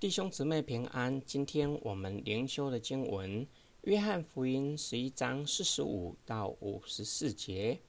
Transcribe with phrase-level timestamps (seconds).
[0.00, 1.20] 弟兄姊妹平安。
[1.26, 3.44] 今天我们灵修的经文
[3.82, 7.80] 《约翰福音》十一章四十五到五十四节。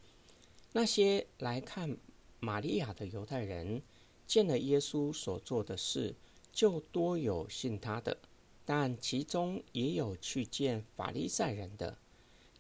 [0.74, 1.96] 那些来看
[2.40, 3.84] 玛利亚的犹太人，
[4.26, 6.16] 见了耶稣所做的事，
[6.52, 8.18] 就多有信他的；
[8.66, 12.00] 但其中也有去见法利赛人的，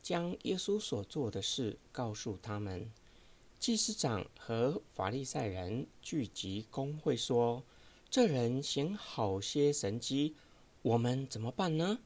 [0.03, 2.91] 将耶稣所做的事告诉他们。
[3.57, 7.63] 祭司长和法利赛人聚集公会说。
[8.11, 10.35] 这人行好些神迹，
[10.81, 11.99] 我们怎么办呢？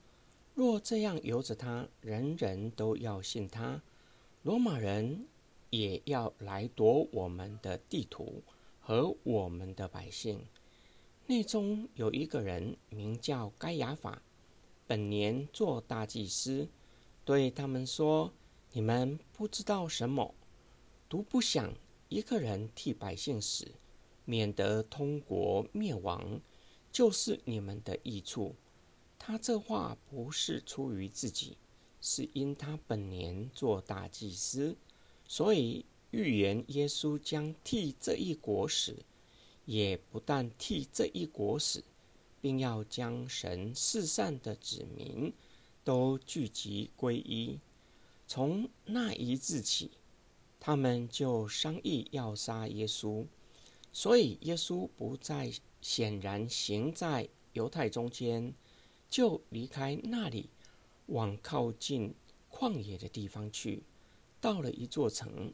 [0.53, 3.81] 若这样由着他，人人都要信他，
[4.41, 5.25] 罗马人
[5.69, 8.43] 也要来夺我们的地图
[8.81, 10.45] 和我们的百姓。
[11.27, 14.21] 内中有一个人名叫该亚法，
[14.85, 16.67] 本年做大祭司，
[17.23, 18.33] 对他们说
[18.73, 20.35] ：“你们不知道什么，
[21.07, 21.73] 独不想
[22.09, 23.71] 一个人替百姓死。”
[24.25, 26.39] 免得通国灭亡，
[26.91, 28.55] 就是你们的益处。
[29.17, 31.57] 他这话不是出于自己，
[32.01, 34.75] 是因他本年做大祭司，
[35.27, 38.97] 所以预言耶稣将替这一国死，
[39.65, 41.83] 也不但替这一国死，
[42.41, 45.33] 并要将神世上的子民
[45.83, 47.59] 都聚集归一。
[48.27, 49.91] 从那一日起，
[50.59, 53.25] 他们就商议要杀耶稣。
[53.95, 58.51] 所以，耶稣不再显然行在犹太中间，
[59.07, 60.49] 就离开那里，
[61.05, 62.15] 往靠近
[62.49, 63.83] 旷野的地方去。
[64.41, 65.53] 到了一座城，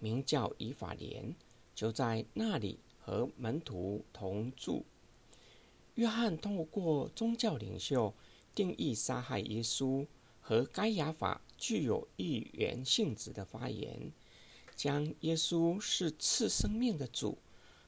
[0.00, 1.36] 名叫以法莲，
[1.74, 4.86] 就在那里和门徒同住。
[5.96, 8.14] 约翰通过宗教领袖
[8.54, 10.06] 定义杀害耶稣
[10.40, 14.10] 和该亚法具有预言性质的发言，
[14.74, 17.36] 将耶稣是赐生命的主。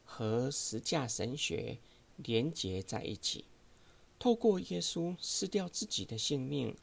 [0.07, 1.77] 和十架神学
[2.17, 3.45] 连结在一起，
[4.19, 6.75] 透过耶稣失掉自己的性命，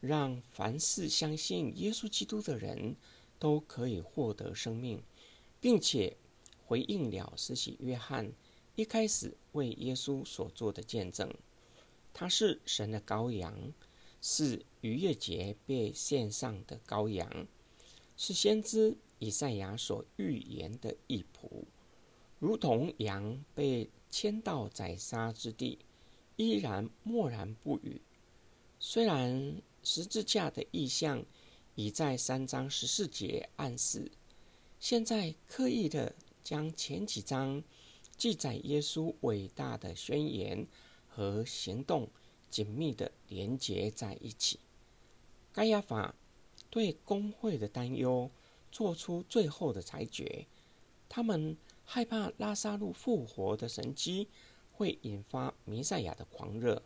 [0.00, 2.96] 让凡是相信耶稣基督的人
[3.38, 5.02] 都可以获得生命，
[5.60, 6.16] 并且
[6.64, 8.32] 回应了施洗约翰
[8.76, 11.34] 一开始为耶稣所做的见证：
[12.14, 13.74] 他是神的羔羊，
[14.22, 17.46] 是逾越节被献上的羔羊，
[18.16, 21.64] 是先知以赛亚所预言的义仆。
[22.40, 25.78] 如同羊被牵到宰杀之地，
[26.36, 28.00] 依然默然不语。
[28.78, 31.24] 虽然十字架的意象
[31.74, 34.12] 已在三章十四节暗示，
[34.78, 37.60] 现在刻意的将前几章
[38.16, 40.64] 记载耶稣伟大的宣言
[41.08, 42.08] 和行动
[42.48, 44.60] 紧密的连结在一起。
[45.52, 46.14] 盖亚法
[46.70, 48.30] 对工会的担忧
[48.70, 50.46] 做出最后的裁决，
[51.08, 51.56] 他们。
[51.90, 54.28] 害怕拉萨路复活的神迹
[54.72, 56.82] 会引发弥赛亚的狂热，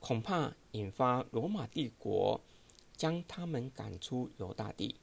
[0.00, 2.38] 恐怕引发罗马帝国
[2.94, 4.94] 将他们赶出犹大地。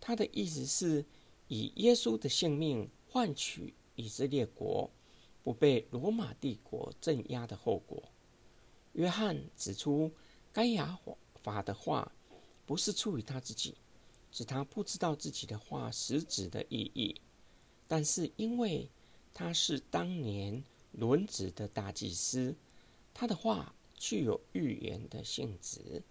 [0.00, 1.04] 他的意思是
[1.48, 4.88] 以耶稣的性命换取以色列国
[5.42, 8.00] 不被罗马帝国镇压的后果。
[8.92, 10.12] 约翰指出，
[10.52, 10.96] 该亚
[11.42, 12.12] 法的话
[12.64, 13.74] 不是出于他自己，
[14.30, 17.20] 是他不知道自己的话实质的意义。
[17.96, 18.90] 但是，因为
[19.32, 22.56] 他是当年轮子的大祭司，
[23.14, 26.02] 他的话具有预言的性质。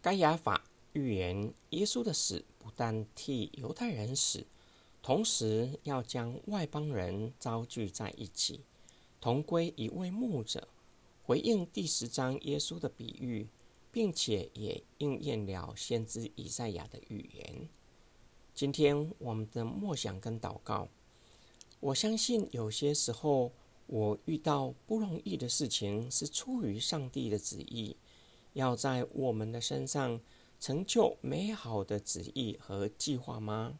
[0.00, 4.46] 该亚法预言耶稣的死不但替犹太人死，
[5.02, 8.60] 同时要将外邦人招聚在一起，
[9.20, 10.68] 同归一位牧者，
[11.24, 13.48] 回应第十章耶稣的比喻，
[13.90, 17.68] 并且也应验了先知以赛亚的预言。
[18.60, 20.86] 今天我们的默想跟祷告，
[21.80, 23.50] 我相信有些时候
[23.86, 27.96] 我遇到不容易的事情，是出于上帝的旨意，
[28.52, 30.20] 要在我们的身上
[30.60, 33.78] 成就美好的旨意和计划吗？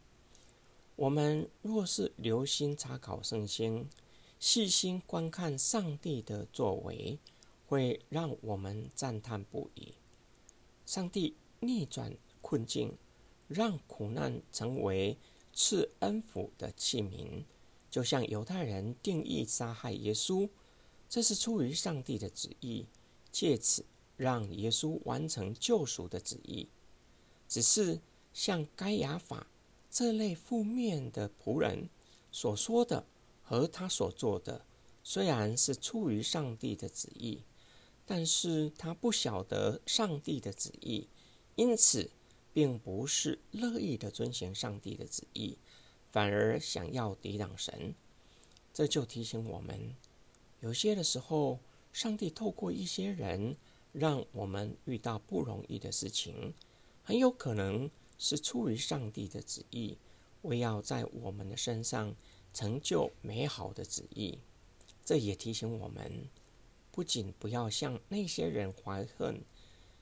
[0.97, 3.87] 我们若是留心查考圣经，
[4.39, 7.19] 细心观看上帝的作为，
[7.67, 9.93] 会让我们赞叹不已。
[10.87, 12.97] 上帝逆转困境。
[13.52, 15.19] 让苦难成为
[15.52, 17.43] 赐恩福的器皿，
[17.91, 20.49] 就像犹太人定义杀害耶稣，
[21.08, 22.87] 这是出于上帝的旨意，
[23.32, 23.85] 借此
[24.17, 26.69] 让耶稣完成救赎的旨意。
[27.49, 28.00] 只是
[28.32, 29.49] 像该亚法
[29.91, 31.91] 这类负面的仆人
[32.31, 33.05] 所说的
[33.43, 34.64] 和他所做的，
[35.02, 37.43] 虽然是出于上帝的旨意，
[38.06, 41.08] 但是他不晓得上帝的旨意，
[41.56, 42.12] 因此。
[42.52, 45.56] 并不是乐意的遵循上帝的旨意，
[46.11, 47.94] 反而想要抵挡神。
[48.73, 49.94] 这就提醒我们，
[50.61, 51.58] 有些的时候，
[51.93, 53.56] 上帝透过一些人，
[53.93, 56.55] 让我们遇到不容易的事情，
[57.02, 59.99] 很有可能是出于上帝的旨意，
[60.43, 62.14] 为要在我们的身上
[62.55, 64.38] 成就美好的旨意。
[65.05, 66.29] 这也提醒我们，
[66.93, 69.43] 不仅不要向那些人怀恨，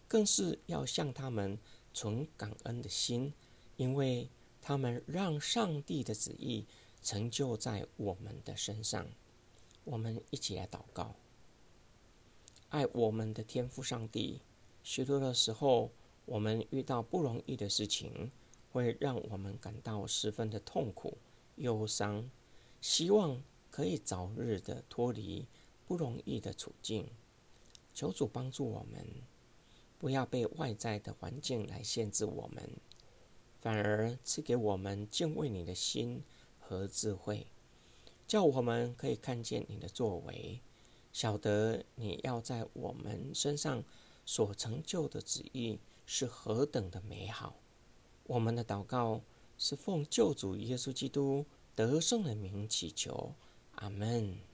[0.06, 1.58] 更是要向他们
[1.98, 3.34] 存感恩的心，
[3.76, 4.28] 因为
[4.62, 6.64] 他们让上帝的旨意
[7.02, 9.04] 成就在我们的身上。
[9.82, 11.16] 我们一起来祷告。
[12.68, 14.40] 爱我们的天赋，上帝。
[14.84, 15.90] 许多的时候，
[16.24, 18.30] 我们遇到不容易的事情，
[18.70, 21.18] 会让我们感到十分的痛苦、
[21.56, 22.30] 忧伤。
[22.80, 23.42] 希望
[23.72, 25.48] 可以早日的脱离
[25.84, 27.08] 不容易的处境。
[27.92, 29.04] 求主帮助我们，
[29.98, 32.70] 不要被外在的环境来限制我们，
[33.58, 36.22] 反而赐给我们敬畏你的心
[36.60, 37.48] 和智慧，
[38.26, 40.60] 叫我们可以看见你的作为。
[41.12, 43.82] 晓得你要在我们身上
[44.24, 47.56] 所成就的旨意是何等的美好。
[48.24, 49.22] 我们的祷告
[49.56, 53.34] 是奉救主耶稣基督得胜的名祈求，
[53.76, 54.47] 阿门。